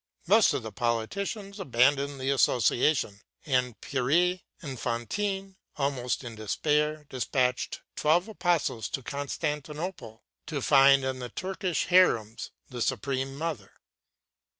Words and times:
Most 0.25 0.55
of 0.55 0.63
the 0.63 0.71
politicians 0.71 1.59
abandoned 1.59 2.19
the 2.19 2.31
association; 2.31 3.21
and 3.45 3.79
Père 3.81 4.41
Enfantin, 4.63 5.57
almost 5.77 6.23
in 6.23 6.33
despair, 6.33 7.05
dispatched 7.07 7.81
twelve 7.95 8.27
apostles 8.27 8.89
to 8.89 9.03
Constantinople 9.03 10.23
to 10.47 10.59
find 10.59 11.05
in 11.05 11.19
the 11.19 11.29
Turkish 11.29 11.85
harems 11.85 12.49
the 12.67 12.81
Supreme 12.81 13.35
Mother. 13.37 13.73